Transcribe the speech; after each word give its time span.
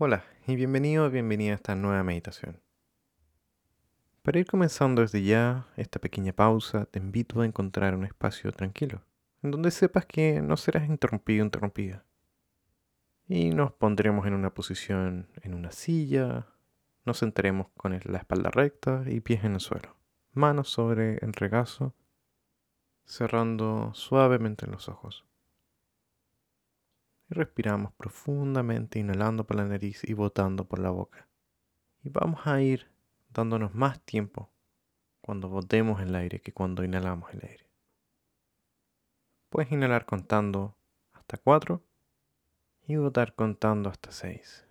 Hola 0.00 0.22
y 0.46 0.54
bienvenido 0.54 1.10
bienvenida 1.10 1.50
a 1.50 1.54
esta 1.56 1.74
nueva 1.74 2.04
meditación. 2.04 2.60
Para 4.22 4.38
ir 4.38 4.46
comenzando 4.46 5.02
desde 5.02 5.24
ya 5.24 5.66
esta 5.76 5.98
pequeña 5.98 6.32
pausa, 6.32 6.84
te 6.84 7.00
invito 7.00 7.40
a 7.40 7.44
encontrar 7.44 7.96
un 7.96 8.04
espacio 8.04 8.52
tranquilo, 8.52 9.02
en 9.42 9.50
donde 9.50 9.72
sepas 9.72 10.06
que 10.06 10.40
no 10.40 10.56
serás 10.56 10.88
interrumpido 10.88 11.42
o 11.42 11.46
interrumpida. 11.46 12.04
Y 13.26 13.50
nos 13.50 13.72
pondremos 13.72 14.24
en 14.28 14.34
una 14.34 14.54
posición 14.54 15.26
en 15.42 15.52
una 15.52 15.72
silla, 15.72 16.46
nos 17.04 17.18
sentaremos 17.18 17.66
con 17.76 17.98
la 18.00 18.18
espalda 18.18 18.50
recta 18.50 19.02
y 19.04 19.18
pies 19.18 19.42
en 19.42 19.54
el 19.54 19.60
suelo, 19.60 19.96
manos 20.32 20.70
sobre 20.70 21.16
el 21.24 21.32
regazo, 21.32 21.92
cerrando 23.04 23.92
suavemente 23.94 24.68
los 24.68 24.88
ojos. 24.88 25.27
Y 27.30 27.34
respiramos 27.34 27.92
profundamente, 27.92 28.98
inhalando 28.98 29.44
por 29.44 29.56
la 29.56 29.64
nariz 29.64 30.02
y 30.04 30.14
botando 30.14 30.64
por 30.66 30.78
la 30.78 30.90
boca. 30.90 31.28
Y 32.02 32.08
vamos 32.08 32.46
a 32.46 32.60
ir 32.62 32.90
dándonos 33.30 33.74
más 33.74 34.00
tiempo 34.00 34.50
cuando 35.20 35.48
botemos 35.48 36.00
el 36.00 36.14
aire 36.14 36.40
que 36.40 36.52
cuando 36.52 36.84
inhalamos 36.84 37.32
el 37.34 37.40
aire. 37.42 37.68
Puedes 39.50 39.70
inhalar 39.72 40.06
contando 40.06 40.74
hasta 41.12 41.36
4 41.36 41.82
y 42.86 42.96
botar 42.96 43.34
contando 43.34 43.90
hasta 43.90 44.10
6. 44.10 44.66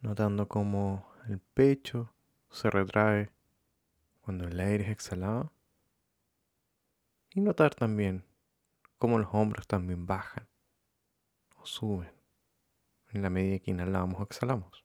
Notando 0.00 0.46
cómo 0.46 1.08
el 1.28 1.40
pecho 1.40 2.12
se 2.50 2.70
retrae 2.70 3.30
cuando 4.20 4.46
el 4.46 4.60
aire 4.60 4.84
es 4.84 4.90
exhalado. 4.90 5.52
Y 7.30 7.40
notar 7.40 7.74
también 7.74 8.24
cómo 8.98 9.18
los 9.18 9.28
hombros 9.32 9.66
también 9.66 10.06
bajan 10.06 10.48
o 11.56 11.66
suben 11.66 12.12
en 13.10 13.22
la 13.22 13.30
medida 13.30 13.58
que 13.60 13.70
inhalamos 13.70 14.20
o 14.20 14.24
exhalamos. 14.24 14.84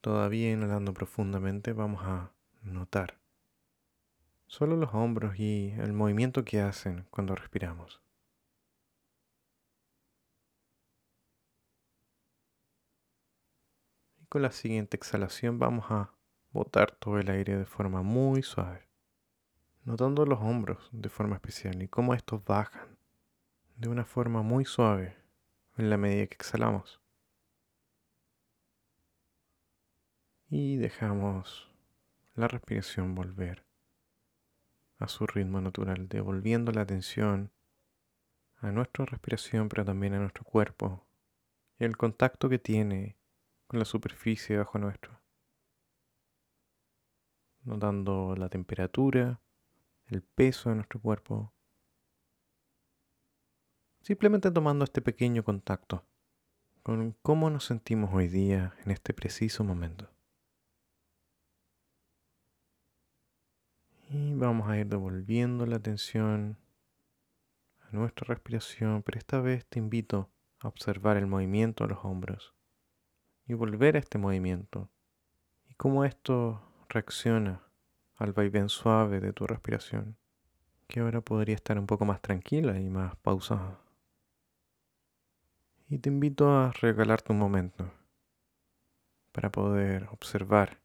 Todavía 0.00 0.52
inhalando 0.52 0.94
profundamente 0.94 1.72
vamos 1.72 2.02
a 2.04 2.32
notar 2.62 3.18
solo 4.46 4.76
los 4.76 4.94
hombros 4.94 5.38
y 5.38 5.72
el 5.78 5.92
movimiento 5.92 6.44
que 6.44 6.60
hacen 6.60 7.06
cuando 7.10 7.34
respiramos. 7.34 8.00
Y 14.18 14.26
con 14.26 14.42
la 14.42 14.52
siguiente 14.52 14.96
exhalación 14.96 15.58
vamos 15.58 15.86
a 15.90 16.12
botar 16.50 16.92
todo 16.92 17.18
el 17.18 17.28
aire 17.30 17.56
de 17.56 17.66
forma 17.66 18.02
muy 18.02 18.42
suave, 18.42 18.85
notando 19.86 20.26
los 20.26 20.40
hombros 20.40 20.88
de 20.90 21.08
forma 21.08 21.36
especial 21.36 21.80
y 21.80 21.88
cómo 21.88 22.12
estos 22.12 22.44
bajan 22.44 22.98
de 23.76 23.88
una 23.88 24.04
forma 24.04 24.42
muy 24.42 24.64
suave 24.64 25.16
en 25.76 25.90
la 25.90 25.96
medida 25.96 26.26
que 26.26 26.34
exhalamos. 26.34 27.00
Y 30.48 30.76
dejamos 30.76 31.72
la 32.34 32.48
respiración 32.48 33.14
volver 33.14 33.64
a 34.98 35.06
su 35.06 35.24
ritmo 35.26 35.60
natural, 35.60 36.08
devolviendo 36.08 36.72
la 36.72 36.80
atención 36.80 37.52
a 38.56 38.72
nuestra 38.72 39.04
respiración, 39.04 39.68
pero 39.68 39.84
también 39.84 40.14
a 40.14 40.18
nuestro 40.18 40.42
cuerpo 40.42 41.06
y 41.78 41.84
el 41.84 41.96
contacto 41.96 42.48
que 42.48 42.58
tiene 42.58 43.16
con 43.68 43.78
la 43.78 43.84
superficie 43.84 44.56
bajo 44.56 44.78
nuestro. 44.78 45.20
Notando 47.62 48.34
la 48.36 48.48
temperatura, 48.48 49.40
el 50.06 50.22
peso 50.22 50.70
de 50.70 50.76
nuestro 50.76 51.00
cuerpo, 51.00 51.52
Simplemente 54.06 54.52
tomando 54.52 54.84
este 54.84 55.02
pequeño 55.02 55.42
contacto 55.42 56.06
con 56.84 57.16
cómo 57.22 57.50
nos 57.50 57.64
sentimos 57.64 58.14
hoy 58.14 58.28
día 58.28 58.72
en 58.84 58.92
este 58.92 59.12
preciso 59.12 59.64
momento. 59.64 60.08
Y 64.08 64.34
vamos 64.34 64.68
a 64.68 64.78
ir 64.78 64.86
devolviendo 64.86 65.66
la 65.66 65.78
atención 65.78 66.56
a 67.80 67.90
nuestra 67.90 68.32
respiración, 68.32 69.02
pero 69.02 69.18
esta 69.18 69.40
vez 69.40 69.66
te 69.66 69.80
invito 69.80 70.30
a 70.60 70.68
observar 70.68 71.16
el 71.16 71.26
movimiento 71.26 71.82
de 71.82 71.94
los 71.94 72.04
hombros 72.04 72.54
y 73.44 73.54
volver 73.54 73.96
a 73.96 73.98
este 73.98 74.18
movimiento 74.18 74.88
y 75.68 75.74
cómo 75.74 76.04
esto 76.04 76.62
reacciona 76.88 77.65
al 78.16 78.32
vaivén 78.32 78.68
suave 78.68 79.20
de 79.20 79.32
tu 79.32 79.46
respiración, 79.46 80.16
que 80.88 81.00
ahora 81.00 81.20
podría 81.20 81.54
estar 81.54 81.78
un 81.78 81.86
poco 81.86 82.04
más 82.04 82.20
tranquila 82.20 82.78
y 82.78 82.88
más 82.88 83.16
pausada 83.16 83.78
y 85.88 85.98
te 85.98 86.08
invito 86.08 86.50
a 86.50 86.72
regalarte 86.72 87.32
un 87.32 87.38
momento 87.38 87.92
para 89.32 89.52
poder 89.52 90.08
observar 90.10 90.80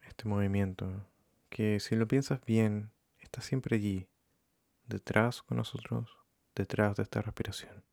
este 0.00 0.26
movimiento 0.26 1.06
que 1.50 1.78
si 1.80 1.94
lo 1.94 2.08
piensas 2.08 2.40
bien 2.44 2.90
está 3.18 3.42
siempre 3.42 3.76
allí, 3.76 4.08
detrás 4.86 5.42
con 5.42 5.58
nosotros, 5.58 6.16
detrás 6.54 6.96
de 6.96 7.02
esta 7.02 7.20
respiración. 7.20 7.84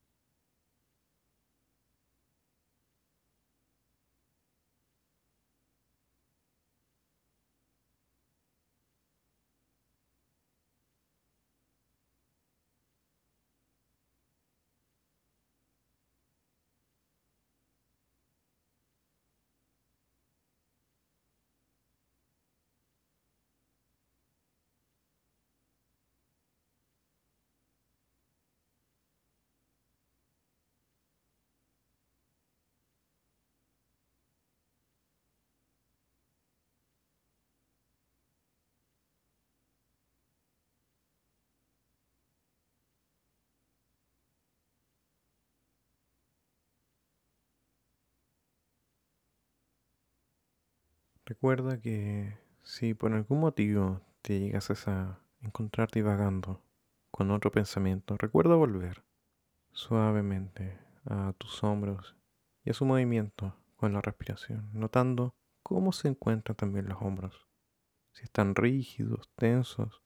Recuerda 51.26 51.80
que 51.80 52.38
si 52.62 52.94
por 52.94 53.12
algún 53.14 53.40
motivo 53.40 54.02
te 54.22 54.40
llegas 54.40 54.88
a 54.88 55.20
encontrarte 55.42 56.00
divagando 56.00 56.62
con 57.10 57.32
otro 57.32 57.52
pensamiento, 57.52 58.16
recuerda 58.18 58.54
volver 58.54 59.04
suavemente 59.72 60.78
a 61.06 61.34
tus 61.38 61.64
hombros 61.64 62.16
y 62.64 62.70
a 62.70 62.74
su 62.74 62.86
movimiento 62.86 63.56
con 63.76 63.94
la 63.94 64.02
respiración, 64.02 64.70
notando 64.72 65.34
cómo 65.64 65.94
se 65.94 66.10
encuentran 66.10 66.56
también 66.56 66.88
los 66.88 67.02
hombros, 67.02 67.48
si 68.12 68.24
están 68.24 68.54
rígidos, 68.54 69.30
tensos, 69.36 70.04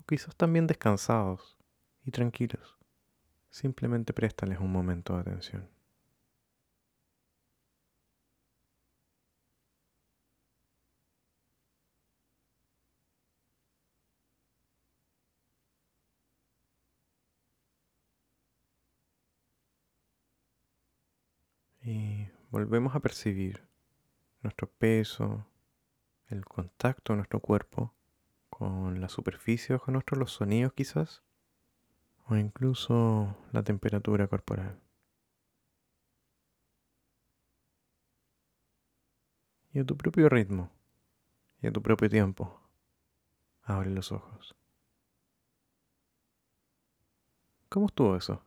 o 0.00 0.04
quizás 0.06 0.34
también 0.34 0.66
descansados 0.66 1.56
y 2.04 2.10
tranquilos. 2.10 2.76
Simplemente 3.50 4.12
préstales 4.12 4.58
un 4.58 4.72
momento 4.72 5.14
de 5.14 5.20
atención. 5.20 5.77
Y 21.88 22.28
volvemos 22.50 22.94
a 22.94 23.00
percibir 23.00 23.66
nuestro 24.42 24.68
peso, 24.68 25.46
el 26.26 26.44
contacto 26.44 27.14
de 27.14 27.16
nuestro 27.16 27.40
cuerpo 27.40 27.94
con 28.50 29.00
la 29.00 29.08
superficie 29.08 29.74
bajo 29.74 29.90
nuestro, 29.90 30.18
los 30.18 30.32
sonidos 30.32 30.74
quizás, 30.74 31.22
o 32.26 32.36
incluso 32.36 33.34
la 33.52 33.62
temperatura 33.62 34.28
corporal. 34.28 34.78
Y 39.72 39.78
a 39.78 39.86
tu 39.86 39.96
propio 39.96 40.28
ritmo 40.28 40.70
y 41.62 41.68
a 41.68 41.72
tu 41.72 41.80
propio 41.80 42.10
tiempo, 42.10 42.60
abre 43.62 43.88
los 43.88 44.12
ojos. 44.12 44.54
¿Cómo 47.70 47.86
estuvo 47.86 48.14
eso? 48.14 48.42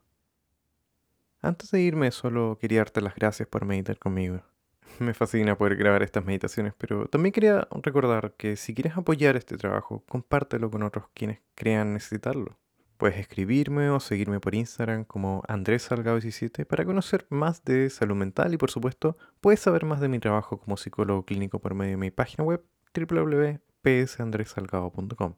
Antes 1.42 1.72
de 1.72 1.82
irme, 1.82 2.12
solo 2.12 2.60
quería 2.62 2.80
darte 2.80 3.02
las 3.02 3.16
gracias 3.16 3.48
por 3.48 3.66
meditar 3.66 3.98
conmigo. 3.98 4.44
Me 5.00 5.16
fascina 5.16 5.58
poder 5.58 5.76
grabar 5.76 6.04
estas 6.04 6.24
meditaciones, 6.24 6.76
pero 6.78 7.08
también 7.08 7.34
quería 7.34 7.68
recordar 7.82 8.36
que 8.38 8.56
si 8.56 8.76
quieres 8.76 8.96
apoyar 8.96 9.36
este 9.36 9.58
trabajo, 9.58 10.04
compártelo 10.08 10.70
con 10.70 10.84
otros 10.84 11.06
quienes 11.14 11.40
crean 11.56 11.94
necesitarlo. 11.94 12.60
Puedes 12.98 13.18
escribirme 13.18 13.90
o 13.90 14.00
seguirme 14.00 14.40
por 14.40 14.54
Instagram 14.54 15.06
como 15.06 15.42
Andrés 15.48 15.82
Salgado 15.82 16.20
17 16.20 16.68
para 16.68 16.86
conocer 16.86 17.26
más 17.30 17.64
de 17.64 17.90
salud 17.90 18.16
mental 18.16 18.54
y 18.54 18.58
por 18.58 18.70
supuesto 18.70 19.18
puedes 19.40 19.60
saber 19.60 19.86
más 19.86 20.02
de 20.02 20.10
mi 20.10 20.20
trabajo 20.20 20.60
como 20.60 20.78
psicólogo 20.78 21.26
clínico 21.26 21.58
por 21.58 21.74
medio 21.74 21.94
de 21.94 21.98
mi 21.98 22.12
página 22.12 22.44
web 22.44 22.64
www.psandresalgado.com. 22.94 25.34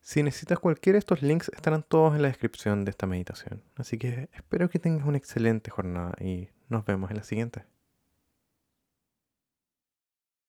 Si 0.00 0.22
necesitas 0.22 0.58
cualquiera 0.58 0.94
de 0.94 1.00
estos 1.00 1.22
links 1.22 1.50
estarán 1.54 1.82
todos 1.82 2.14
en 2.16 2.22
la 2.22 2.28
descripción 2.28 2.84
de 2.84 2.90
esta 2.90 3.06
meditación. 3.06 3.62
Así 3.76 3.98
que 3.98 4.28
espero 4.32 4.68
que 4.68 4.78
tengas 4.78 5.06
una 5.06 5.18
excelente 5.18 5.70
jornada 5.70 6.14
y 6.20 6.48
nos 6.68 6.84
vemos 6.84 7.10
en 7.10 7.18
la 7.18 7.22
siguiente. 7.22 7.64